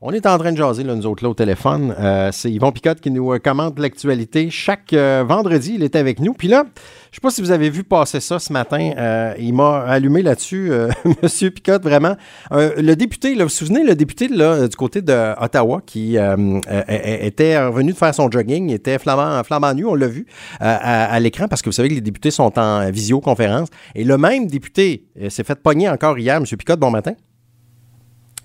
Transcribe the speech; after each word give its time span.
On 0.00 0.12
est 0.12 0.26
en 0.26 0.38
train 0.38 0.52
de 0.52 0.56
jaser, 0.56 0.84
là, 0.84 0.94
nous 0.94 1.06
autres, 1.06 1.24
là, 1.24 1.30
au 1.30 1.34
téléphone. 1.34 1.92
Euh, 1.98 2.30
c'est 2.30 2.52
Yvon 2.52 2.70
Picotte 2.70 3.00
qui 3.00 3.10
nous 3.10 3.32
euh, 3.32 3.40
commente 3.40 3.80
l'actualité. 3.80 4.48
Chaque 4.48 4.92
euh, 4.92 5.24
vendredi, 5.26 5.72
il 5.74 5.82
est 5.82 5.96
avec 5.96 6.20
nous. 6.20 6.34
Puis 6.34 6.46
là, 6.46 6.62
je 6.66 6.68
ne 6.68 7.14
sais 7.14 7.20
pas 7.20 7.30
si 7.30 7.40
vous 7.42 7.50
avez 7.50 7.68
vu 7.68 7.82
passer 7.82 8.20
ça 8.20 8.38
ce 8.38 8.52
matin. 8.52 9.34
il 9.40 9.54
m'a 9.54 9.78
allumé 9.80 10.22
là-dessus, 10.22 10.70
Monsieur 11.22 11.50
Picotte, 11.50 11.82
vraiment. 11.82 12.14
le 12.52 12.94
député, 12.94 13.30
là, 13.34 13.42
vous 13.42 13.48
vous 13.48 13.54
souvenez, 13.54 13.82
le 13.82 13.96
député 13.96 14.28
là, 14.28 14.68
du 14.68 14.76
côté 14.76 15.02
d'Ottawa 15.02 15.80
qui 15.84 16.16
était 16.16 17.66
revenu 17.66 17.92
de 17.92 17.96
faire 17.96 18.14
son 18.14 18.30
jogging, 18.30 18.68
il 18.68 18.74
était 18.74 18.98
flamand, 18.98 19.42
flamand 19.42 19.74
nu, 19.74 19.86
on 19.86 19.94
l'a 19.94 20.06
vu 20.06 20.26
à, 20.60 21.18
l'écran, 21.18 21.48
parce 21.48 21.62
que 21.62 21.70
vous 21.70 21.74
savez 21.74 21.88
que 21.88 21.94
les 21.94 22.02
députés 22.02 22.30
sont 22.30 22.56
en 22.58 22.88
visioconférence. 22.90 23.68
Et 23.94 24.04
le 24.04 24.18
même 24.18 24.46
député 24.46 25.06
s'est 25.28 25.44
fait 25.44 25.58
pogner 25.60 25.88
encore 25.88 26.18
hier. 26.18 26.38
Monsieur 26.40 26.56
Picotte, 26.58 26.78
bon 26.78 26.90
matin. 26.90 27.14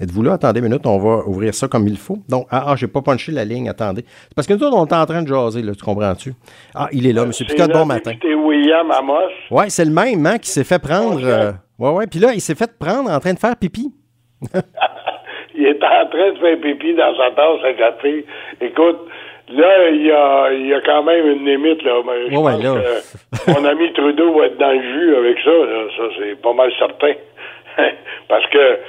Êtes-vous 0.03 0.21
là? 0.21 0.33
Attendez 0.33 0.59
une 0.59 0.65
minute, 0.65 0.85
on 0.85 0.97
va 0.97 1.25
ouvrir 1.25 1.53
ça 1.53 1.69
comme 1.69 1.87
il 1.87 1.97
faut. 1.97 2.17
Donc, 2.27 2.45
ah, 2.51 2.65
ah 2.67 2.75
j'ai 2.75 2.87
pas 2.87 3.01
punché 3.01 3.31
la 3.31 3.45
ligne, 3.45 3.69
attendez. 3.69 4.03
C'est 4.05 4.35
parce 4.35 4.45
que 4.45 4.53
nous 4.53 4.63
autres, 4.63 4.75
on 4.75 4.85
est 4.85 4.93
en 4.93 5.05
train 5.05 5.21
de 5.21 5.27
jaser, 5.27 5.61
là, 5.61 5.71
tu 5.73 5.83
comprends-tu? 5.83 6.33
Ah, 6.75 6.89
il 6.91 7.07
est 7.07 7.13
là, 7.13 7.23
M. 7.23 7.31
Picotte, 7.31 7.71
bon 7.71 7.85
matin. 7.85 8.11
C'est 8.21 8.33
William 8.33 8.91
Amos. 8.91 9.31
Oui, 9.49 9.69
c'est 9.69 9.85
le 9.85 9.91
même, 9.91 10.25
hein, 10.25 10.37
qui 10.37 10.49
s'est 10.49 10.65
fait 10.65 10.79
prendre. 10.79 11.15
Oui, 11.15 11.23
euh, 11.25 11.51
ouais, 11.79 11.89
ouais. 11.91 12.07
Puis 12.07 12.19
là, 12.19 12.33
il 12.33 12.41
s'est 12.41 12.55
fait 12.55 12.77
prendre 12.77 13.09
en 13.09 13.19
train 13.19 13.33
de 13.33 13.39
faire 13.39 13.55
pipi. 13.55 13.93
il 15.55 15.65
est 15.65 15.81
en 15.81 16.09
train 16.09 16.31
de 16.33 16.37
faire 16.37 16.59
pipi 16.59 16.95
dans 16.95 17.15
sa 17.15 17.31
tasse 17.31 17.63
à 17.63 17.73
café. 17.73 18.25
Écoute, 18.59 19.07
Là, 19.49 19.89
il 19.89 20.05
y 20.05 20.11
a, 20.11 20.53
y 20.53 20.73
a 20.73 20.81
quand 20.81 21.03
même 21.03 21.27
une 21.27 21.45
limite, 21.45 21.83
là. 21.83 22.01
Je 22.05 22.33
pense 22.33 22.61
que 22.63 23.51
mon 23.51 23.65
ami 23.65 23.91
Trudeau 23.91 24.33
va 24.33 24.45
être 24.45 24.57
dans 24.57 24.71
le 24.71 24.81
jus 24.81 25.15
avec 25.17 25.37
ça, 25.39 25.51
là. 25.51 25.85
Ça, 25.97 26.03
c'est 26.17 26.41
pas 26.41 26.53
mal 26.53 26.71
certain. 26.79 27.13
Parce 28.29 28.47
que 28.47 28.79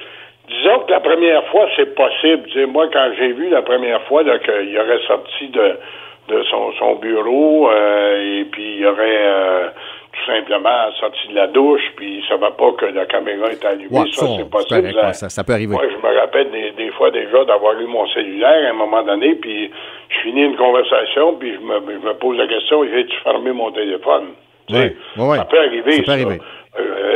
Disons 0.48 0.80
que 0.80 0.90
la 0.90 1.00
première 1.00 1.44
fois, 1.46 1.66
c'est 1.76 1.94
possible. 1.94 2.48
moi, 2.66 2.88
quand 2.92 3.10
j'ai 3.18 3.32
vu 3.32 3.48
la 3.48 3.62
première 3.62 4.02
fois 4.02 4.22
qu'il 4.22 4.78
aurait 4.78 5.00
sorti 5.06 5.48
de, 5.48 5.78
de 6.28 6.42
son, 6.44 6.72
son 6.78 6.96
bureau 6.96 7.70
euh, 7.70 8.40
et 8.40 8.44
puis 8.44 8.78
il 8.78 8.86
aurait 8.86 9.26
euh, 9.26 9.68
tout 10.12 10.30
simplement 10.30 10.92
sorti 11.00 11.28
de 11.28 11.34
la 11.34 11.46
douche, 11.46 11.82
puis 11.96 12.16
il 12.16 12.20
ne 12.20 12.26
savait 12.26 12.52
pas 12.56 12.72
que 12.72 12.86
la 12.86 13.06
caméra 13.06 13.50
était 13.50 13.66
allumée. 13.66 14.12
ça, 14.12 14.26
c'est 14.36 14.50
possible. 14.50 14.94
Ça, 15.12 15.44
peut 15.44 15.54
arriver. 15.54 15.74
Moi, 15.74 15.84
je 15.90 15.96
me 15.96 16.18
rappelle 16.18 16.50
des, 16.50 16.72
des 16.72 16.90
fois 16.92 17.10
déjà 17.10 17.44
d'avoir 17.44 17.80
eu 17.80 17.86
mon 17.86 18.06
cellulaire 18.08 18.66
à 18.66 18.70
un 18.70 18.74
moment 18.74 19.02
donné, 19.02 19.34
puis 19.36 19.70
je 20.10 20.18
finis 20.20 20.44
une 20.44 20.56
conversation, 20.56 21.34
puis 21.34 21.54
je 21.54 21.60
me, 21.60 21.80
je 22.00 22.06
me 22.06 22.14
pose 22.14 22.36
la 22.36 22.46
question, 22.46 22.84
j'ai-tu 22.84 23.16
fermé 23.22 23.52
mon 23.52 23.70
téléphone? 23.72 24.34
Oui, 24.70 24.96
oui, 25.18 25.36
ça 25.36 25.44
peut 25.44 25.58
arriver. 25.58 25.92
Ça 25.92 26.02
peut 26.02 26.12
arriver. 26.12 26.40
Euh, 26.78 27.13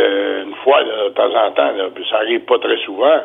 de 0.77 1.09
temps 1.11 1.35
en 1.35 1.51
temps, 1.53 1.73
ça 2.11 2.17
arrive 2.17 2.41
pas 2.41 2.59
très 2.59 2.77
souvent. 2.79 3.21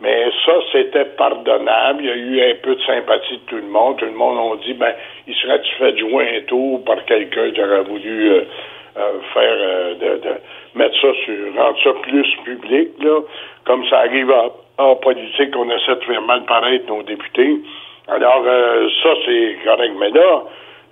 Mais 0.00 0.30
ça, 0.46 0.52
c'était 0.70 1.04
pardonnable. 1.16 2.04
Il 2.04 2.06
y 2.06 2.10
a 2.10 2.14
eu 2.14 2.52
un 2.52 2.54
peu 2.62 2.76
de 2.76 2.82
sympathie 2.82 3.34
de 3.34 3.42
tout 3.46 3.56
le 3.56 3.62
monde. 3.62 3.96
Tout 3.96 4.04
le 4.04 4.12
monde 4.12 4.58
a 4.58 4.64
dit, 4.64 4.74
ben, 4.74 4.94
il 5.26 5.34
serait-tu 5.34 5.74
fait 5.74 5.98
jouer 5.98 6.36
un 6.36 6.40
tour 6.42 6.84
par 6.84 7.04
quelqu'un 7.04 7.50
qui 7.50 7.60
aurait 7.60 7.82
voulu 7.82 8.30
euh, 8.30 8.42
euh, 8.96 9.12
faire, 9.34 9.96
de, 9.98 10.20
mettre 10.76 11.00
ça 11.00 11.08
sur, 11.24 11.54
rendre 11.56 11.78
ça 11.82 11.90
plus 12.02 12.28
public, 12.44 12.90
là. 13.00 13.20
Comme 13.64 13.84
ça 13.88 13.98
arrive 13.98 14.32
en, 14.78 14.94
politique, 14.96 15.56
on 15.56 15.68
essaie 15.68 15.96
de 15.96 16.04
faire 16.04 16.22
mal 16.22 16.44
paraître 16.44 16.86
nos 16.86 17.02
députés. 17.02 17.56
Alors, 18.06 18.44
ça, 19.02 19.10
c'est 19.26 19.56
correct. 19.64 19.92
Mais 19.98 20.10
là, 20.10 20.44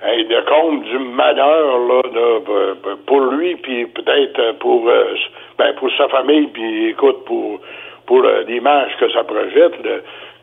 hey, 0.02 0.24
de 0.24 0.40
compte 0.42 0.82
du 0.84 0.98
malheur 0.98 1.78
là, 1.78 2.02
pour 3.06 3.20
lui, 3.20 3.56
puis 3.56 3.86
peut-être 3.86 4.58
pour 4.58 4.88
euh, 4.88 5.14
ben, 5.58 5.74
pour 5.74 5.90
sa 5.96 6.08
famille, 6.08 6.46
puis 6.48 6.90
écoute, 6.90 7.24
pour 7.24 7.60
pour 8.06 8.24
euh, 8.24 8.44
l'image 8.46 8.96
que 8.98 9.10
ça 9.10 9.24
projette, 9.24 9.74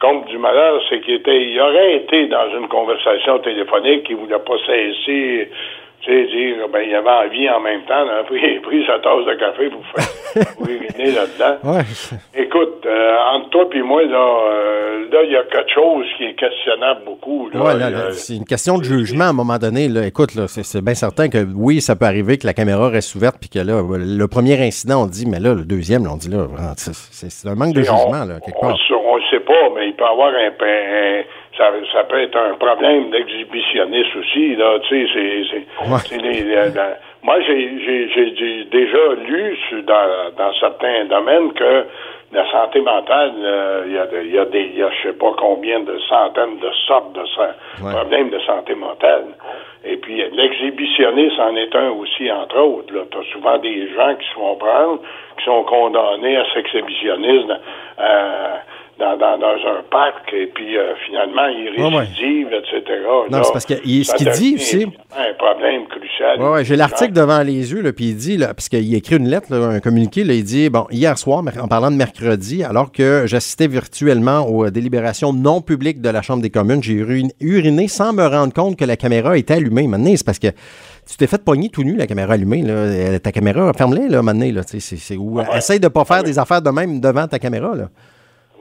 compte 0.03 0.27
du 0.27 0.37
malheur, 0.37 0.81
c'est 0.89 0.99
qu'il 0.99 1.15
était 1.15 1.41
il 1.41 1.59
aurait 1.61 1.95
été 1.95 2.27
dans 2.27 2.49
une 2.59 2.67
conversation 2.67 3.39
téléphonique, 3.39 4.05
il 4.09 4.17
voulait 4.17 4.39
pas 4.39 4.57
cesser 4.67 5.49
tu 6.03 6.11
sais, 6.11 6.25
dire, 6.25 6.67
ben, 6.71 6.81
il 6.81 6.93
avait 6.93 7.09
envie 7.09 7.49
en 7.49 7.61
même 7.61 7.81
temps, 7.83 8.03
là, 8.03 8.23
puis 8.25 8.41
il 8.43 8.57
a 8.57 8.61
pris 8.61 8.85
sa 8.85 8.99
tasse 8.99 9.25
de 9.25 9.33
café 9.35 9.69
pour 9.69 9.85
faire, 9.87 10.55
pour 10.57 10.67
uriner 10.67 11.11
là-dedans. 11.11 11.57
Ouais. 11.73 11.83
Écoute, 12.35 12.85
euh, 12.85 13.17
entre 13.33 13.49
toi 13.49 13.65
et 13.73 13.81
moi, 13.81 14.03
là, 14.03 14.17
euh, 14.17 15.05
là, 15.11 15.23
il 15.23 15.31
y 15.31 15.35
a 15.37 15.43
quelque 15.43 15.73
chose 15.73 16.05
qui 16.17 16.25
est 16.25 16.33
questionnable 16.33 17.01
beaucoup. 17.05 17.49
Là, 17.53 17.63
ouais, 17.63 17.79
là, 17.79 18.11
c'est 18.11 18.35
une 18.35 18.43
question 18.43 18.77
de 18.77 18.83
jugement 18.83 19.25
à 19.25 19.29
un 19.29 19.33
moment 19.33 19.57
donné. 19.57 19.87
Là. 19.87 20.05
Écoute, 20.05 20.35
là, 20.35 20.47
c'est, 20.47 20.83
bien 20.83 20.93
certain 20.93 21.29
que 21.29 21.37
oui, 21.55 21.79
ça 21.79 21.95
peut 21.95 22.05
arriver 22.05 22.37
que 22.37 22.45
la 22.45 22.53
caméra 22.53 22.89
reste 22.89 23.15
ouverte, 23.15 23.37
puis 23.39 23.49
que 23.49 23.59
là, 23.59 23.81
le 23.81 24.27
premier 24.27 24.59
incident, 24.61 25.03
on 25.03 25.05
dit, 25.05 25.25
mais 25.25 25.39
là, 25.39 25.53
le 25.53 25.63
deuxième, 25.63 26.05
on 26.11 26.17
dit 26.17 26.29
là, 26.29 26.47
c'est, 26.75 27.47
un 27.47 27.55
manque 27.55 27.73
de 27.73 27.81
jugement, 27.81 28.25
là, 28.27 28.39
quelque 28.43 28.59
part. 28.59 28.75
On 28.91 29.17
ne 29.17 29.23
sait 29.29 29.45
pas, 29.45 29.69
mais 29.72 29.72
il 29.85 29.93
peut 29.93 30.03
y 30.03 30.07
avoir 30.07 30.33
un, 30.33 30.47
un 30.47 31.23
ça, 31.57 31.71
ça 31.91 32.03
peut 32.05 32.21
être 32.21 32.37
un 32.37 32.55
problème 32.55 33.11
d'exhibitionnisme 33.11 34.19
aussi. 34.19 34.55
Là, 34.55 34.79
tu 34.87 35.07
sais, 35.07 35.45
c'est, 35.51 35.65
moi, 37.23 37.39
j'ai, 37.41 37.79
j'ai, 37.79 38.63
déjà 38.65 39.13
lu 39.27 39.57
dans, 39.83 40.35
dans 40.35 40.53
certains 40.59 41.05
domaines 41.05 41.53
que 41.53 41.85
la 42.33 42.51
santé 42.51 42.81
mentale, 42.81 43.33
euh, 43.37 43.83
il 43.85 43.93
y, 43.93 43.97
a, 43.97 44.23
y 44.23 44.39
a 44.39 44.45
des, 44.45 44.65
y 44.75 44.81
a 44.81 44.89
je 44.89 45.09
sais 45.09 45.13
pas 45.13 45.31
combien 45.37 45.79
de 45.81 45.97
centaines 46.09 46.57
de 46.57 46.71
sortes 46.87 47.13
de 47.13 47.23
problèmes 47.79 48.29
de 48.31 48.39
santé 48.39 48.73
mentale. 48.73 49.27
Et 49.85 49.97
puis 49.97 50.23
l'exhibitionnisme 50.31 51.39
en 51.41 51.55
est 51.55 51.75
un 51.75 51.91
aussi, 51.91 52.31
entre 52.31 52.57
autres. 52.57 52.87
Tu 53.11 53.17
as 53.17 53.33
souvent 53.33 53.57
des 53.59 53.87
gens 53.93 54.15
qui 54.15 54.27
se 54.27 54.33
font 54.33 54.55
prendre, 54.55 54.99
qui 55.37 55.45
sont 55.45 55.63
condamnés 55.63 56.37
à 56.37 56.45
cet 56.53 56.65
exhibitionnisme. 56.65 57.59
Euh, 57.99 58.55
dans, 58.99 59.17
dans, 59.17 59.37
dans, 59.39 59.47
un 59.47 59.83
parc 59.89 60.31
et 60.33 60.47
puis 60.47 60.77
euh, 60.77 60.93
finalement 61.05 61.47
il 61.47 61.69
récidive, 61.69 62.47
etc. 62.53 62.83
Non, 63.29 63.43
c'est 63.43 63.51
parce 63.51 63.65
que 63.65 63.75
ce 63.75 64.15
qu'il 64.15 64.29
dit 64.31 64.55
aussi. 64.55 64.85
un 65.17 65.33
problème 65.33 65.87
crucial. 65.87 66.37
Oui, 66.39 66.49
ouais, 66.49 66.65
j'ai 66.65 66.75
l'article 66.75 67.13
devant 67.13 67.41
les 67.41 67.71
yeux, 67.71 67.81
là, 67.81 67.91
puis 67.91 68.09
il 68.09 68.15
dit, 68.15 68.37
là, 68.37 68.53
parce 68.53 68.69
qu'il 68.69 68.93
écrit 68.93 69.17
une 69.17 69.27
lettre, 69.27 69.53
un 69.53 69.79
communiqué, 69.79 70.23
là, 70.23 70.33
il 70.33 70.43
dit 70.43 70.69
bon, 70.69 70.85
hier 70.91 71.17
soir, 71.17 71.43
en 71.59 71.67
parlant 71.67 71.91
de 71.91 71.95
mercredi, 71.95 72.63
alors 72.63 72.91
que 72.91 73.23
j'assistais 73.25 73.67
virtuellement 73.67 74.47
aux 74.47 74.69
délibérations 74.69 75.33
non 75.33 75.61
publiques 75.61 76.01
de 76.01 76.09
la 76.09 76.21
Chambre 76.21 76.41
des 76.41 76.51
communes, 76.51 76.83
j'ai 76.83 77.03
uriné 77.41 77.87
sans 77.87 78.13
me 78.13 78.25
rendre 78.25 78.53
compte 78.53 78.77
que 78.77 78.85
la 78.85 78.95
caméra 78.95 79.37
était 79.37 79.55
allumée. 79.55 79.87
Maintenant, 79.87 80.13
c'est 80.15 80.25
parce 80.25 80.39
que 80.39 80.47
tu 81.09 81.17
t'es 81.17 81.27
fait 81.27 81.43
pogner 81.43 81.69
tout 81.69 81.83
nu, 81.83 81.95
la 81.95 82.07
caméra 82.07 82.33
allumée. 82.33 82.61
Là. 82.61 83.19
Ta 83.19 83.31
caméra, 83.31 83.71
ferme-la, 83.73 84.07
là, 84.07 84.21
maintenant. 84.21 84.49
Là, 84.53 84.61
c'est, 84.65 84.79
c'est 84.79 85.17
où, 85.17 85.39
ah 85.39 85.57
Essaye 85.57 85.79
de 85.79 85.85
ne 85.85 85.89
pas 85.89 86.05
faire 86.05 86.17
ah 86.19 86.23
des 86.23 86.39
affaires 86.39 86.61
de 86.61 86.69
même 86.69 86.99
devant 86.99 87.27
ta 87.27 87.39
caméra. 87.39 87.75
Là. 87.75 87.89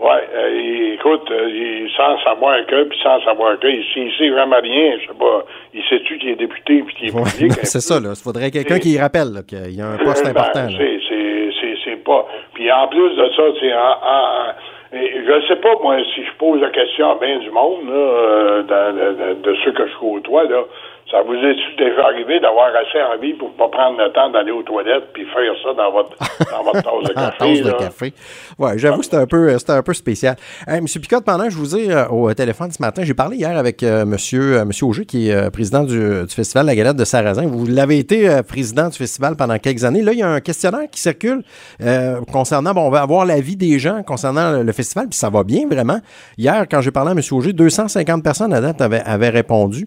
Oui, 0.02 0.18
euh, 0.34 0.94
écoute, 0.94 1.30
euh, 1.30 1.86
sans 1.96 2.18
savoir 2.24 2.66
que, 2.66 2.82
puis 2.84 2.98
sans 3.04 3.22
savoir 3.22 3.56
que, 3.60 3.68
il, 3.68 4.12
sait 4.18 4.30
vraiment 4.30 4.58
rien, 4.60 4.98
je 5.00 5.06
sais 5.06 5.16
pas, 5.16 5.44
il 5.72 5.82
sait-tu 5.84 6.18
qu'il 6.18 6.30
est 6.30 6.34
député 6.34 6.82
puis 6.82 6.94
qu'il 6.96 7.08
est 7.08 7.12
public. 7.12 7.52
c'est 7.62 7.80
ça, 7.80 8.00
là. 8.00 8.08
Il 8.18 8.20
faudrait 8.20 8.50
quelqu'un 8.50 8.80
qui 8.80 8.98
rappelle 8.98 9.44
qu'il 9.46 9.76
y 9.76 9.80
a 9.80 9.86
un 9.86 9.98
poste 9.98 10.24
ben, 10.24 10.30
important. 10.30 10.66
C'est, 10.76 10.98
c'est, 11.08 11.74
c'est, 11.84 12.02
pas. 12.02 12.26
Puis 12.52 12.70
en 12.72 12.88
plus 12.88 13.14
de 13.14 13.30
ça, 13.36 13.42
c'est 13.60 13.72
en, 13.72 13.94
en 14.02 14.54
je 14.92 15.46
sais 15.48 15.56
pas, 15.56 15.74
moi, 15.82 15.96
si 16.14 16.22
je 16.24 16.32
pose 16.36 16.60
la 16.60 16.70
question 16.70 17.12
à 17.12 17.14
bien 17.14 17.38
du 17.38 17.50
monde, 17.50 17.86
là, 17.86 17.94
euh, 17.94 18.62
de, 18.62 19.34
de, 19.40 19.56
ceux 19.64 19.72
que 19.72 19.86
je 19.86 19.96
côtoie, 19.98 20.44
là, 20.44 20.64
ça 21.12 21.20
vous 21.22 21.34
est 21.34 21.56
déjà 21.76 22.06
arrivé 22.06 22.40
d'avoir 22.40 22.68
assez 22.68 23.00
envie 23.14 23.34
pour 23.34 23.52
pas 23.52 23.68
prendre 23.68 23.98
le 23.98 24.10
temps 24.12 24.30
d'aller 24.30 24.50
aux 24.50 24.62
toilettes 24.62 25.12
puis 25.12 25.26
faire 25.26 25.52
ça 25.62 25.74
dans 25.74 25.92
votre, 25.92 26.16
dans 26.50 26.62
votre 26.64 26.82
tasse 26.82 27.08
de 27.08 27.12
café? 27.14 27.38
tasse 27.38 27.60
de 27.60 27.78
café. 27.78 28.14
Ouais, 28.58 28.78
j'avoue 28.78 29.00
que 29.00 29.04
c'était 29.04 29.18
un 29.18 29.26
peu, 29.26 29.58
c'était 29.58 29.72
un 29.72 29.82
peu 29.82 29.92
spécial. 29.92 30.36
Monsieur 30.80 31.00
Picotte, 31.00 31.24
pendant 31.24 31.44
que 31.44 31.50
je 31.50 31.58
vous 31.58 31.76
ai 31.76 31.92
euh, 31.92 32.08
au 32.08 32.32
téléphone 32.32 32.70
ce 32.70 32.80
matin, 32.80 33.02
j'ai 33.04 33.12
parlé 33.12 33.36
hier 33.36 33.56
avec 33.58 33.82
euh, 33.82 34.06
Monsieur, 34.06 34.60
euh, 34.60 34.64
Monsieur 34.64 34.86
Auger, 34.86 35.04
qui 35.04 35.28
est 35.28 35.50
président 35.50 35.84
du, 35.84 35.98
du, 35.98 36.34
Festival 36.34 36.64
La 36.64 36.74
Galette 36.74 36.96
de 36.96 37.04
Sarrazin. 37.04 37.46
Vous 37.46 37.66
l'avez 37.66 37.98
été 37.98 38.40
président 38.48 38.88
du 38.88 38.96
festival 38.96 39.36
pendant 39.36 39.58
quelques 39.58 39.84
années. 39.84 40.00
Là, 40.00 40.12
il 40.14 40.20
y 40.20 40.22
a 40.22 40.28
un 40.28 40.40
questionnaire 40.40 40.88
qui 40.90 41.00
circule 41.00 41.42
concernant, 42.32 42.72
bon, 42.72 42.86
on 42.86 42.90
va 42.90 43.02
avoir 43.02 43.26
l'avis 43.26 43.56
des 43.56 43.78
gens 43.78 44.02
concernant 44.02 44.62
le, 44.62 44.72
festival, 44.72 45.08
puis 45.08 45.18
ça 45.18 45.28
va 45.28 45.44
bien 45.44 45.66
vraiment. 45.68 45.98
Hier, 46.38 46.66
quand 46.70 46.80
j'ai 46.80 46.90
parlé 46.90 47.10
à 47.10 47.14
Monsieur 47.14 47.36
Auger, 47.36 47.52
250 47.52 48.24
personnes 48.24 48.54
à 48.54 48.62
date 48.62 48.80
avaient, 48.80 49.02
avaient 49.02 49.28
répondu. 49.28 49.86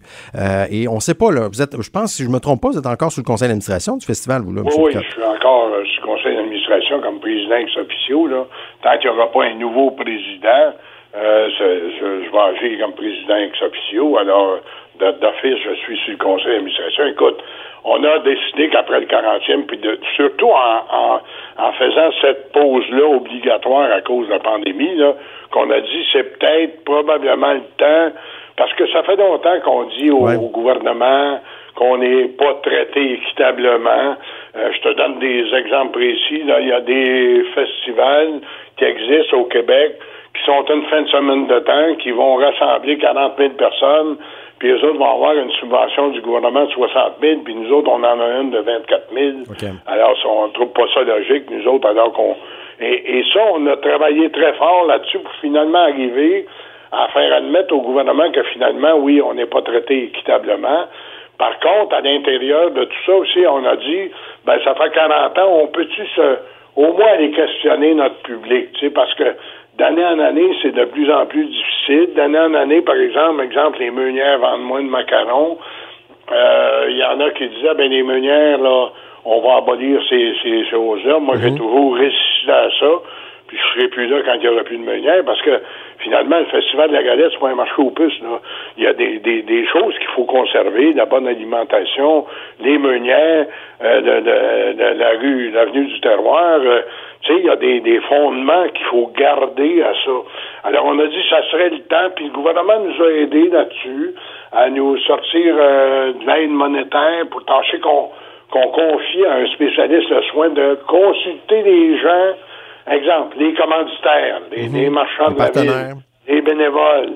et 0.70 0.88
on 0.88 1.00
sait 1.00 1.15
pas, 1.16 1.32
là. 1.32 1.48
Vous 1.48 1.62
êtes, 1.62 1.76
je 1.82 1.90
pense, 1.90 2.14
si 2.14 2.24
je 2.24 2.30
me 2.30 2.40
trompe 2.40 2.62
pas, 2.62 2.70
vous 2.70 2.78
êtes 2.78 2.86
encore 2.86 3.12
sous 3.12 3.22
le 3.22 3.26
conseil 3.26 3.48
d'administration 3.48 3.98
du 3.98 4.06
festival, 4.06 4.42
vous, 4.44 4.54
là, 4.54 4.62
Oui, 4.64 4.72
oui, 4.78 4.92
je 4.94 5.12
suis 5.12 5.24
encore 5.24 5.70
euh, 5.74 5.84
sous 5.86 6.02
le 6.02 6.08
conseil 6.08 6.36
d'administration 6.36 7.02
comme 7.02 7.20
président 7.20 7.56
ex-officio, 7.56 8.28
là. 8.28 8.46
Tant 8.84 8.98
qu'il 8.98 9.10
n'y 9.10 9.18
aura 9.18 9.32
pas 9.32 9.46
un 9.46 9.56
nouveau 9.56 9.92
président, 9.92 10.74
euh, 11.16 11.50
je, 11.58 12.32
vais 12.32 12.38
agir 12.38 12.80
comme 12.80 12.94
président 12.94 13.38
ex-officio. 13.38 14.18
Alors, 14.18 14.60
d'office, 15.00 15.60
je 15.64 15.74
suis 15.84 15.98
sur 16.00 16.12
le 16.12 16.18
conseil 16.18 16.52
d'administration. 16.54 17.06
Écoute, 17.08 17.40
on 17.84 18.04
a 18.04 18.20
décidé 18.20 18.70
qu'après 18.70 19.00
le 19.00 19.06
40e, 19.06 19.66
puis 19.68 19.78
de, 19.78 20.00
surtout 20.16 20.50
en, 20.50 21.22
en, 21.58 21.72
faisant 21.74 22.10
cette 22.22 22.52
pause-là 22.52 23.06
obligatoire 23.06 23.92
à 23.92 24.02
cause 24.02 24.28
de 24.28 24.34
la 24.34 24.40
pandémie, 24.40 25.00
qu'on 25.52 25.70
a 25.70 25.80
dit 25.80 26.06
c'est 26.12 26.38
peut-être 26.38 26.84
probablement 26.84 27.54
le 27.54 27.62
temps 27.78 28.18
parce 28.58 28.74
que 28.74 28.88
ça 28.92 29.04
fait 29.04 29.18
longtemps 29.18 29.60
qu'on 29.64 29.84
dit 29.84 30.12
au, 30.12 30.50
gouvernement 30.50 31.40
qu'on 31.76 31.98
n'est 31.98 32.30
pas 32.30 32.54
traité 32.64 33.14
équitablement. 33.14 34.16
Euh, 34.56 34.72
je 34.72 34.80
te 34.80 34.94
donne 34.94 35.20
des 35.20 35.54
exemples 35.54 36.00
précis. 36.00 36.44
Là, 36.44 36.62
il 36.62 36.70
y 36.70 36.72
a 36.72 36.80
des 36.80 37.44
festivals 37.54 38.40
qui 38.78 38.86
existent 38.86 39.38
au 39.38 39.46
Québec 39.46 40.00
qui 40.36 40.46
sont 40.46 40.66
une 40.70 40.84
fin 40.86 41.02
de 41.02 41.08
semaine 41.08 41.48
de 41.48 41.60
temps, 41.60 41.96
qui 42.02 42.12
vont 42.12 42.36
rassembler 42.36 42.98
40 42.98 43.34
000 43.38 43.50
personnes, 43.52 44.18
puis 44.60 44.70
les 44.70 44.84
autres 44.84 44.98
vont 44.98 45.14
avoir 45.16 45.34
une 45.34 45.52
subvention 45.52 46.10
du 46.10 46.22
gouvernement 46.22 46.66
de 46.66 46.72
60 46.72 47.14
000, 47.22 47.42
puis 47.44 47.56
nous 47.56 47.72
autres, 47.72 47.90
on 47.90 48.04
en 48.04 48.20
a 48.20 48.42
une 48.42 48.52
de 48.52 48.60
24 48.60 49.14
000. 49.14 49.32
Alors, 49.88 50.16
on 50.26 50.48
ne 50.48 50.54
trouve 50.54 50.74
pas 50.74 50.86
ça 50.94 51.04
logique, 51.04 51.50
nous 51.50 51.68
autres, 51.68 51.88
alors 51.88 52.12
qu'on... 52.14 52.36
Et, 52.82 53.20
et 53.20 53.24
ça, 53.34 53.40
on 53.54 53.66
a 53.68 53.78
travaillé 53.78 54.30
très 54.32 54.54
fort 54.54 54.86
là-dessus 54.88 55.20
pour 55.20 55.32
finalement 55.36 55.80
arriver 55.80 56.46
à 56.92 57.08
faire 57.10 57.34
admettre 57.34 57.74
au 57.74 57.82
gouvernement 57.82 58.32
que 58.32 58.44
finalement, 58.44 58.96
oui, 58.96 59.22
on 59.22 59.34
n'est 59.34 59.46
pas 59.46 59.62
traité 59.62 60.04
équitablement. 60.06 60.86
Par 61.38 61.60
contre, 61.60 61.96
à 61.96 62.02
l'intérieur 62.02 62.72
de 62.72 62.86
tout 62.86 63.04
ça 63.06 63.14
aussi, 63.14 63.40
on 63.48 63.66
a 63.66 63.76
dit, 63.76 64.12
ben 64.46 64.58
ça 64.64 64.74
fait 64.76 64.92
40 64.94 65.38
ans, 65.38 65.60
on 65.64 65.68
peut-tu 65.68 66.06
se, 66.16 66.38
au 66.76 66.94
moins 66.94 67.08
aller 67.14 67.32
questionner 67.32 67.94
notre 67.94 68.22
public, 68.22 68.72
tu 68.74 68.86
sais, 68.86 68.90
parce 68.92 69.14
que 69.16 69.36
d'année 69.78 70.06
en 70.06 70.20
année, 70.20 70.56
c'est 70.62 70.74
de 70.74 70.86
plus 70.86 71.12
en 71.12 71.26
plus 71.26 71.46
difficile. 71.46 72.14
D'année 72.16 72.40
en 72.40 72.54
année, 72.54 72.82
par 72.82 72.96
exemple, 72.96 73.42
exemple, 73.44 73.80
les 73.80 73.92
meunières 73.92 74.40
vendent 74.40 74.64
moins 74.64 74.82
de 74.82 74.88
macarons. 74.88 75.58
Euh, 76.32 76.86
il 76.90 76.98
y 76.98 77.04
en 77.04 77.20
a 77.20 77.32
qui 77.32 77.48
disaient, 77.50 77.76
ben 77.76 77.92
les 77.92 78.04
meunières, 78.04 78.58
là, 78.60 78.90
on 79.26 79.42
va 79.42 79.58
abolir 79.58 80.02
ces, 80.08 80.34
ces 80.42 80.66
choses-là. 80.70 81.20
Moi, 81.20 81.36
j'ai 81.42 81.52
mhm. 81.52 81.58
toujours 81.58 81.96
résisté 81.96 82.52
à 82.52 82.70
ça 82.80 82.92
puis 83.48 83.58
je 83.58 83.80
serai 83.80 83.88
plus 83.90 84.08
là 84.08 84.22
quand 84.26 84.34
il 84.34 84.40
n'y 84.40 84.48
aura 84.48 84.64
plus 84.64 84.78
de 84.78 84.84
meunière, 84.84 85.24
parce 85.24 85.42
que 85.42 85.62
finalement, 86.00 86.40
le 86.40 86.46
Festival 86.46 86.90
de 86.90 86.96
la 86.96 87.04
Galette, 87.04 87.30
c'est 87.32 87.40
pas 87.40 87.50
un 87.50 87.56
marché 87.56 87.76
aux 87.78 87.92
puces. 87.92 88.20
Là. 88.22 88.40
Il 88.78 88.84
y 88.84 88.88
a 88.88 88.94
des, 88.94 89.20
des, 89.20 89.44
des 89.44 89.68
choses 89.68 89.96
qu'il 90.00 90.08
faut 90.16 90.26
conserver, 90.26 90.94
la 90.94 91.06
bonne 91.06 91.28
alimentation, 91.28 92.26
les 92.60 92.78
meunières, 92.78 93.46
euh, 93.84 94.02
de, 94.02 95.00
la 95.00 95.10
rue, 95.20 95.52
l'avenue 95.52 95.86
du 95.86 96.00
terroir. 96.02 96.60
Euh, 96.60 96.82
tu 97.22 97.34
sais, 97.34 97.40
il 97.40 97.46
y 97.46 97.50
a 97.50 97.56
des, 97.56 97.82
des 97.82 98.00
fondements 98.02 98.68
qu'il 98.74 98.86
faut 98.88 99.12
garder 99.16 99.84
à 99.84 99.94
ça. 99.94 100.12
Alors, 100.64 100.86
on 100.86 100.98
a 101.00 101.06
dit 101.06 101.22
que 101.22 101.30
ça 101.30 101.44
serait 101.52 101.70
le 101.70 101.80
temps, 101.82 102.10
puis 102.16 102.26
le 102.26 102.32
gouvernement 102.32 102.80
nous 102.80 103.04
a 103.04 103.12
aidés 103.12 103.50
là-dessus, 103.50 104.16
à 104.54 104.70
nous 104.70 104.98
sortir 105.00 105.56
euh, 105.60 106.14
de 106.14 106.26
l'aide 106.26 106.50
monétaire 106.50 107.28
pour 107.30 107.46
tâcher 107.46 107.80
qu'on 107.80 108.10
qu'on 108.52 108.68
confie 108.70 109.26
à 109.26 109.34
un 109.38 109.48
spécialiste 109.48 110.08
le 110.08 110.22
soin 110.32 110.50
de 110.50 110.78
consulter 110.88 111.64
les 111.64 111.98
gens 111.98 112.34
Exemple, 112.88 113.38
les 113.40 113.54
commanditaires, 113.54 114.42
les, 114.52 114.70
mhm. 114.70 114.94
marchands 114.94 115.32
de 115.32 115.40
la 115.40 115.50
ville, 115.50 115.96
les 116.28 116.42
bénévoles. 116.42 117.14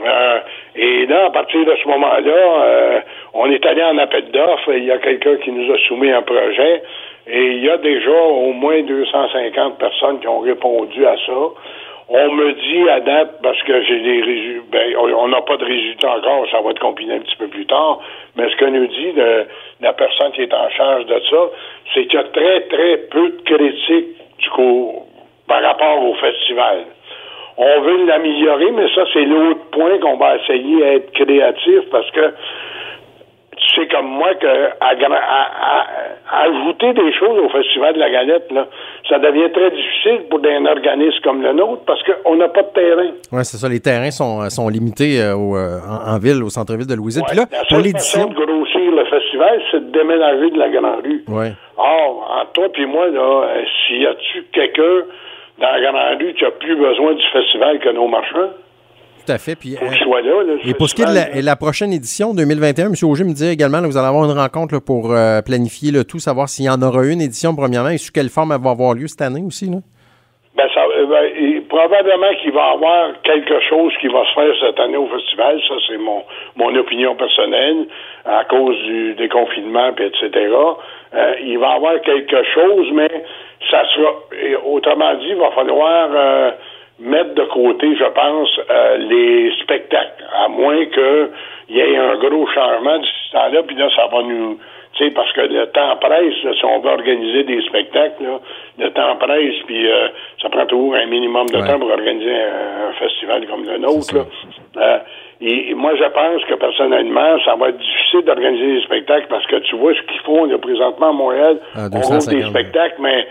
Euh, 0.00 0.38
et 0.76 1.06
là, 1.06 1.26
à 1.26 1.30
partir 1.30 1.64
de 1.64 1.74
ce 1.82 1.88
moment-là, 1.88 2.62
euh, 2.62 3.00
on 3.34 3.50
est 3.50 3.64
allé 3.66 3.82
en 3.82 3.98
appel 3.98 4.30
d'offres. 4.30 4.72
Il 4.72 4.84
y 4.84 4.92
a 4.92 4.98
quelqu'un 4.98 5.36
qui 5.36 5.50
nous 5.50 5.72
a 5.72 5.78
soumis 5.88 6.10
un 6.10 6.22
projet 6.22 6.82
et 7.26 7.46
il 7.46 7.64
y 7.64 7.70
a 7.70 7.76
déjà 7.78 8.10
au 8.10 8.52
moins 8.52 8.82
250 8.82 9.78
personnes 9.78 10.20
qui 10.20 10.28
ont 10.28 10.40
répondu 10.40 11.04
à 11.06 11.16
ça. 11.26 11.32
On 12.10 12.32
me 12.32 12.52
dit 12.52 12.88
à 12.88 13.00
date, 13.00 13.34
parce 13.42 13.62
que 13.64 13.82
j'ai 13.82 14.00
des 14.00 14.22
résultats, 14.22 14.64
ben, 14.72 14.96
on 14.96 15.28
n'a 15.28 15.42
pas 15.42 15.58
de 15.58 15.64
résultats 15.64 16.16
encore, 16.16 16.46
ça 16.50 16.62
va 16.62 16.70
être 16.70 16.80
combiné 16.80 17.16
un 17.16 17.20
petit 17.20 17.36
peu 17.36 17.48
plus 17.48 17.66
tard, 17.66 18.00
mais 18.34 18.48
ce 18.48 18.56
que 18.56 18.64
nous 18.64 18.86
dit 18.86 19.12
la 19.82 19.92
personne 19.92 20.32
qui 20.32 20.40
est 20.40 20.54
en 20.54 20.70
charge 20.70 21.04
de 21.04 21.20
ça, 21.28 21.36
c'est 21.92 22.06
qu'il 22.06 22.18
y 22.18 22.22
a 22.22 22.24
très, 22.24 22.60
très 22.62 22.96
peu 23.10 23.28
de 23.28 23.42
critiques 23.44 24.16
coup, 24.50 25.06
par 25.46 25.62
rapport 25.62 26.04
au 26.04 26.14
festival. 26.14 26.84
On 27.56 27.80
veut 27.80 28.06
l'améliorer, 28.06 28.70
mais 28.70 28.88
ça, 28.94 29.02
c'est 29.12 29.24
l'autre 29.24 29.70
point 29.72 29.98
qu'on 29.98 30.16
va 30.16 30.36
essayer 30.36 30.78
d'être 30.78 31.12
créatif 31.12 31.90
parce 31.90 32.08
que 32.12 32.32
sais 33.78 33.88
comme 33.88 34.06
moi 34.06 34.34
que 34.34 34.46
à, 34.80 36.44
ajouter 36.44 36.92
des 36.92 37.12
choses 37.14 37.38
au 37.38 37.48
Festival 37.48 37.94
de 37.94 37.98
la 37.98 38.10
Galette, 38.10 38.50
là, 38.52 38.66
ça 39.08 39.18
devient 39.18 39.50
très 39.52 39.70
difficile 39.70 40.28
pour 40.28 40.40
un 40.44 40.66
organisme 40.66 41.18
comme 41.22 41.42
le 41.42 41.52
nôtre 41.52 41.82
parce 41.86 42.02
qu'on 42.02 42.36
n'a 42.36 42.48
pas 42.48 42.62
de 42.62 42.72
terrain. 42.74 43.10
Oui, 43.32 43.44
c'est 43.44 43.56
ça. 43.56 43.68
Les 43.68 43.80
terrains 43.80 44.10
sont, 44.10 44.48
sont 44.50 44.68
limités 44.68 45.20
euh, 45.20 45.34
euh, 45.34 45.78
en, 45.88 46.18
ville, 46.18 46.42
au 46.42 46.50
centre-ville 46.50 46.86
de 46.86 46.94
Louisville. 46.94 47.24
Puis 47.26 47.36
là, 47.36 47.44
la 47.50 47.64
pour 47.68 47.78
l'édition. 47.78 48.26
de 48.26 48.34
grossir 48.34 48.90
le 48.90 49.04
festival, 49.06 49.62
c'est 49.70 49.90
de 49.90 49.98
déménager 49.98 50.50
de 50.50 50.58
la 50.58 50.68
Grande 50.68 51.04
Rue. 51.04 51.24
Ouais. 51.28 51.52
Or, 51.76 52.40
entre 52.40 52.52
toi 52.52 52.68
et 52.76 52.86
moi, 52.86 53.08
là, 53.08 53.20
euh, 53.20 53.64
s'il 53.86 54.02
y 54.02 54.06
a-tu 54.06 54.44
quelqu'un 54.52 55.06
dans 55.58 55.72
la 55.72 55.80
Grande 55.80 56.20
Rue 56.20 56.34
qui 56.34 56.44
a 56.44 56.50
plus 56.50 56.76
besoin 56.76 57.14
du 57.14 57.24
festival 57.32 57.78
que 57.78 57.90
nos 57.90 58.08
marchands? 58.08 58.50
Tout 59.28 59.34
à 59.34 59.38
fait. 59.38 59.56
Puis, 59.56 59.76
euh, 59.76 60.56
et 60.64 60.72
pour 60.72 60.88
ce 60.88 60.94
qui 60.94 61.02
est 61.02 61.04
de 61.04 61.44
la, 61.44 61.56
prochaine 61.56 61.92
édition 61.92 62.32
2021, 62.32 62.86
M. 62.86 62.94
Auger 63.04 63.24
me 63.24 63.36
disait 63.36 63.52
également, 63.52 63.84
que 63.84 63.86
vous 63.86 63.98
allez 63.98 64.08
avoir 64.08 64.24
une 64.24 64.32
rencontre 64.32 64.80
pour 64.80 65.12
euh, 65.12 65.42
planifier 65.44 65.92
le 65.92 66.04
tout, 66.04 66.18
savoir 66.18 66.48
s'il 66.48 66.64
y 66.64 66.70
en 66.70 66.80
aura 66.80 67.04
une 67.04 67.20
édition 67.20 67.52
premièrement 67.54 67.90
et 67.90 67.98
sous 67.98 68.08
quelle 68.10 68.32
forme 68.32 68.56
elle 68.56 68.64
va 68.64 68.70
avoir 68.70 68.94
lieu 68.94 69.06
cette 69.06 69.20
année 69.20 69.44
aussi. 69.44 69.68
Là. 69.68 69.84
Ben, 70.56 70.64
ça, 70.72 70.80
euh, 70.80 71.04
ben, 71.04 71.60
probablement 71.68 72.32
qu'il 72.40 72.52
va 72.52 72.72
y 72.72 72.74
avoir 72.80 73.20
quelque 73.20 73.60
chose 73.68 73.92
qui 74.00 74.08
va 74.08 74.24
se 74.24 74.32
faire 74.32 74.54
cette 74.64 74.80
année 74.80 74.96
au 74.96 75.08
festival. 75.12 75.60
Ça, 75.68 75.74
c'est 75.86 75.98
mon, 75.98 76.24
mon 76.56 76.74
opinion 76.74 77.14
personnelle 77.14 77.84
à 78.24 78.44
cause 78.48 78.80
du 78.88 79.12
déconfinement, 79.12 79.92
puis 79.92 80.06
etc. 80.06 80.32
il 81.44 81.58
va 81.58 81.68
y 81.68 81.76
avoir 81.76 82.00
quelque 82.00 82.42
chose, 82.54 82.88
mais 82.94 83.12
ça 83.70 83.84
sera, 83.92 84.24
autrement 84.64 85.12
dit, 85.20 85.28
il 85.28 85.36
va 85.36 85.50
falloir 85.50 86.08
mettre 86.98 87.34
de 87.34 87.44
côté, 87.44 87.94
je 87.96 88.04
pense, 88.04 88.60
euh, 88.70 88.96
les 88.98 89.52
spectacles, 89.62 90.24
à 90.34 90.48
moins 90.48 90.84
qu'il 90.86 91.30
y 91.70 91.80
ait 91.80 91.96
un 91.96 92.16
gros 92.16 92.46
changement 92.48 92.98
du 92.98 93.08
temps-là, 93.32 93.62
puis 93.62 93.76
là, 93.76 93.88
ça 93.94 94.06
va 94.06 94.22
nous... 94.22 94.58
Tu 94.94 95.04
sais, 95.04 95.10
parce 95.10 95.30
que 95.32 95.42
le 95.42 95.66
temps 95.66 95.96
presse, 95.96 96.34
si 96.34 96.64
on 96.64 96.80
veut 96.80 96.90
organiser 96.90 97.44
des 97.44 97.60
spectacles, 97.62 98.24
là, 98.24 98.40
le 98.78 98.90
temps 98.90 99.16
presse, 99.16 99.54
puis 99.66 99.86
euh, 99.86 100.08
ça 100.42 100.48
prend 100.48 100.66
toujours 100.66 100.94
un 100.94 101.06
minimum 101.06 101.46
de 101.46 101.60
temps 101.60 101.78
pour 101.78 101.90
organiser 101.90 102.34
un, 102.34 102.92
festival 102.98 103.46
comme 103.46 103.64
le 103.64 103.78
nôtre. 103.78 104.14
Là. 104.14 104.24
Euh, 104.78 104.98
et, 105.40 105.74
moi, 105.74 105.94
je 105.94 106.04
pense 106.04 106.44
que 106.46 106.54
personnellement, 106.54 107.38
ça 107.44 107.54
va 107.54 107.68
être 107.68 107.78
difficile 107.78 108.22
d'organiser 108.22 108.74
des 108.74 108.82
spectacles 108.82 109.26
parce 109.28 109.46
que 109.46 109.56
tu 109.56 109.76
vois 109.76 109.94
ce 109.94 110.02
qu'ils 110.02 110.20
font 110.22 110.46
là, 110.46 110.58
présentement 110.58 111.10
à 111.10 111.12
Montréal. 111.12 111.58
Ah, 111.76 111.88
on 111.92 112.18
des 112.18 112.42
spectacles, 112.42 113.00
mais 113.00 113.26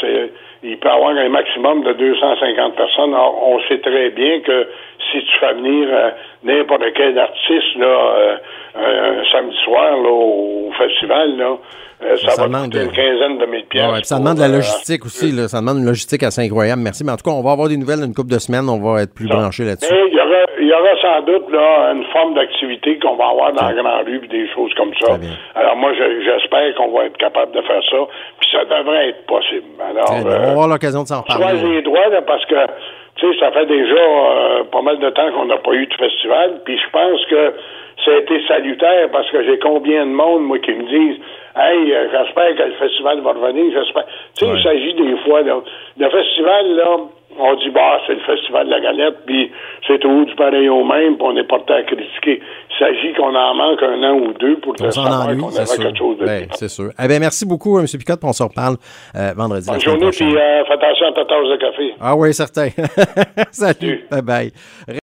c'est 0.00 0.30
il 0.64 0.78
peut 0.78 0.88
y 0.88 0.90
avoir 0.90 1.10
un 1.10 1.28
maximum 1.28 1.84
de 1.84 1.92
250 1.92 2.74
personnes. 2.74 3.14
on 3.14 3.60
sait 3.68 3.78
très 3.80 4.10
bien 4.10 4.40
que 4.40 4.66
si 5.10 5.18
tu 5.20 5.38
fais 5.40 5.54
venir 5.54 5.88
euh, 5.90 6.10
n'importe 6.42 6.84
quel 6.94 7.18
artiste 7.18 7.76
là, 7.76 7.86
euh, 7.86 8.36
un, 8.76 9.24
samedi 9.32 9.56
soir 9.64 9.96
là, 9.96 10.10
au 10.10 10.72
festival, 10.76 11.36
là, 11.36 11.56
euh, 12.02 12.16
ça, 12.16 12.42
va 12.42 12.48
demande 12.48 12.74
une 12.74 12.90
quinzaine 12.90 13.38
de 13.38 13.46
mille 13.46 13.64
pièces. 13.66 14.04
ça 14.04 14.18
demande 14.18 14.36
de 14.36 14.42
la 14.42 14.48
logistique 14.48 15.04
aussi. 15.06 15.30
Là, 15.32 15.48
ça 15.48 15.60
demande 15.60 15.78
une 15.78 15.86
logistique 15.86 16.22
assez 16.22 16.42
incroyable. 16.42 16.82
Merci. 16.82 17.04
Mais 17.04 17.12
en 17.12 17.16
tout 17.16 17.24
cas, 17.24 17.30
on 17.30 17.42
va 17.42 17.52
avoir 17.52 17.68
des 17.68 17.76
nouvelles 17.76 18.00
dans 18.00 18.06
une 18.06 18.14
couple 18.14 18.32
de 18.32 18.38
semaines. 18.38 18.68
On 18.68 18.82
va 18.82 19.02
être 19.02 19.14
plus 19.14 19.28
branché 19.28 19.64
là-dessus. 19.64 19.94
Il 19.94 20.14
y 20.14 20.20
aura, 20.20 20.42
il 20.58 20.66
y 20.66 20.72
aura 20.72 20.92
sans 21.00 21.22
doute 21.22 21.48
là, 21.50 21.92
une 21.94 22.04
forme 22.12 22.34
d'activité 22.34 22.98
qu'on 22.98 23.16
va 23.16 23.28
avoir 23.30 23.52
dans 23.52 23.68
la 23.68 23.72
grande 23.72 24.06
rue 24.06 24.20
et 24.24 24.28
des 24.28 24.48
choses 24.52 24.74
comme 24.74 24.92
ça. 25.00 25.16
Alors 25.54 25.76
moi, 25.76 25.92
j'espère 25.94 26.74
qu'on 26.74 26.90
va 26.92 27.06
être 27.06 27.16
capable 27.16 27.52
de 27.52 27.62
faire 27.62 27.82
ça. 27.88 27.98
Puis 28.40 28.50
ça 28.52 28.64
devrait 28.64 29.08
être 29.08 29.24
possible. 29.26 29.64
Alors, 29.80 30.10
on 30.10 30.28
va 30.28 30.50
avoir 30.50 30.68
l'occasion 30.68 31.02
de 31.04 31.08
s'en 31.08 31.22
reparler. 31.22 31.62
les 31.62 31.82
droits 31.82 32.08
là, 32.08 32.22
parce 32.22 32.44
que 32.46 32.56
ça 33.38 33.50
fait 33.52 33.66
déjà 33.66 33.94
euh, 33.94 34.64
pas 34.64 34.82
mal 34.82 34.98
de 34.98 35.10
temps 35.10 35.30
qu'on 35.32 35.46
n'a 35.46 35.56
pas 35.56 35.72
eu 35.72 35.86
de 35.86 35.94
festival. 35.94 36.60
Puis 36.64 36.78
je 36.78 36.90
pense 36.90 37.24
que 37.26 37.54
ça 38.04 38.10
a 38.12 38.18
été 38.18 38.40
salutaire 38.46 39.08
parce 39.12 39.30
que 39.30 39.44
j'ai 39.44 39.58
combien 39.58 40.06
de 40.06 40.12
monde, 40.12 40.42
moi, 40.42 40.58
qui 40.58 40.72
me 40.72 40.84
disent 40.84 41.20
Hey, 41.56 41.92
euh, 41.92 42.08
j'espère 42.10 42.56
que 42.56 42.62
le 42.62 42.74
festival 42.74 43.20
va 43.20 43.32
revenir, 43.32 43.72
j'espère. 43.72 44.04
Tu 44.36 44.44
sais, 44.44 44.50
il 44.56 44.62
s'agit 44.62 44.94
des 44.94 45.16
fois, 45.24 45.42
là, 45.42 45.60
le 45.96 46.10
festival, 46.10 46.74
là, 46.74 46.98
on 47.38 47.54
dit, 47.56 47.70
bah, 47.70 48.00
c'est 48.06 48.14
le 48.14 48.20
festival 48.20 48.66
de 48.66 48.70
la 48.70 48.80
galette, 48.80 49.16
puis 49.26 49.50
c'est 49.86 49.98
tout 49.98 50.24
du 50.24 50.34
pareil 50.34 50.68
au 50.68 50.84
même, 50.84 51.16
puis 51.16 51.26
on 51.26 51.36
est 51.36 51.46
porté 51.46 51.72
à 51.72 51.82
critiquer. 51.82 52.40
Il 52.70 52.78
s'agit 52.78 53.12
qu'on 53.14 53.34
en 53.34 53.54
manque 53.54 53.82
un 53.82 54.02
an 54.02 54.14
ou 54.14 54.32
deux 54.32 54.56
pour 54.56 54.74
que 54.74 54.90
savoir 54.90 55.26
qu'on 55.26 55.50
ait 55.50 55.64
quelque 55.64 55.98
chose 55.98 56.18
de 56.18 56.26
ben, 56.26 56.48
C'est 56.52 56.68
sûr. 56.68 56.90
Eh 57.02 57.08
bien, 57.08 57.18
merci 57.18 57.46
beaucoup, 57.46 57.78
M. 57.78 57.86
Picotte, 57.86 58.20
puis 58.20 58.28
on 58.28 58.32
se 58.32 58.42
reparle 58.42 58.76
euh, 59.16 59.32
vendredi. 59.36 59.68
Bonne 59.68 59.80
journée, 59.80 60.10
puis 60.10 60.36
euh, 60.36 60.64
fais 60.64 60.72
attention 60.72 61.06
à 61.06 61.12
ta 61.12 61.24
tasse 61.24 61.48
de 61.48 61.56
café. 61.56 61.94
Ah 62.00 62.16
oui, 62.16 62.32
certain. 62.34 62.68
Salut. 63.52 64.06
Bye-bye. 64.10 65.00